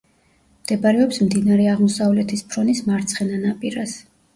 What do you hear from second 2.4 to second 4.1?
ფრონის მარცხენა ნაპირას.